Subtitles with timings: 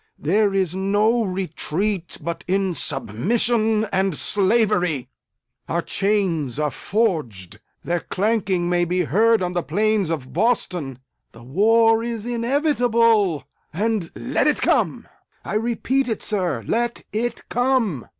[0.17, 5.09] There is no retreat but in submission and slavery!
[5.69, 7.59] Our chains are forged!
[7.83, 10.97] Their clanking may be heard on the plains of Boston!
[11.33, 15.07] The war is inevitable and let it come!
[15.45, 18.07] I repeat it, sir, let it come!